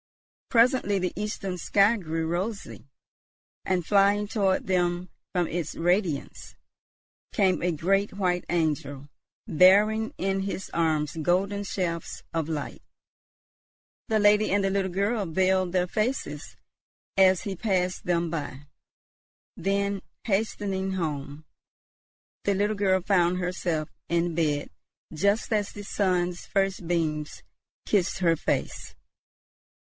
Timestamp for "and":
3.63-3.85, 14.51-14.63